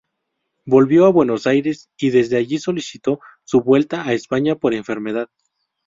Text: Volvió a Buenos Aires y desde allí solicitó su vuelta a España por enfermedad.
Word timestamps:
Volvió 0.65 1.05
a 1.05 1.11
Buenos 1.11 1.45
Aires 1.45 1.91
y 1.95 2.09
desde 2.09 2.37
allí 2.37 2.57
solicitó 2.57 3.19
su 3.43 3.61
vuelta 3.61 4.01
a 4.01 4.13
España 4.13 4.55
por 4.55 4.73
enfermedad. 4.73 5.29